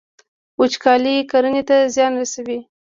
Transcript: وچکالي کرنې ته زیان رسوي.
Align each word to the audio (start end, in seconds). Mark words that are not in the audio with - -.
وچکالي 0.59 1.15
کرنې 1.31 1.63
ته 1.69 1.75
زیان 1.95 2.13
رسوي. 2.21 2.59